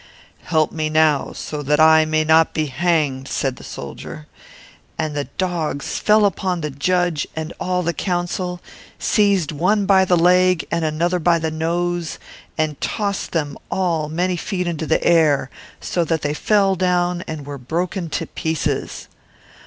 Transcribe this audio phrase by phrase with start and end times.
[0.45, 4.25] "Help me now, that I may not be hanged," cried the soldier.
[4.97, 8.61] And the dogs fell upon the judges and all the councillors;
[8.97, 12.17] seized one by the legs, and another by the nose,
[12.57, 13.55] and tossed them
[14.09, 18.25] many feet high in the air, so that they fell down and were dashed to
[18.25, 19.07] pieces.